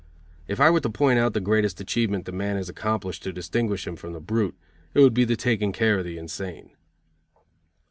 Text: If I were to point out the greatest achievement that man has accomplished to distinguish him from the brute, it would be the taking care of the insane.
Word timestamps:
If 0.47 0.59
I 0.59 0.71
were 0.71 0.79
to 0.79 0.89
point 0.89 1.19
out 1.19 1.33
the 1.35 1.39
greatest 1.39 1.79
achievement 1.79 2.25
that 2.25 2.31
man 2.31 2.55
has 2.55 2.69
accomplished 2.69 3.21
to 3.21 3.31
distinguish 3.31 3.85
him 3.85 3.95
from 3.95 4.13
the 4.13 4.19
brute, 4.19 4.57
it 4.95 4.99
would 4.99 5.13
be 5.13 5.25
the 5.25 5.35
taking 5.35 5.71
care 5.71 5.99
of 5.99 6.05
the 6.05 6.17
insane. 6.17 6.71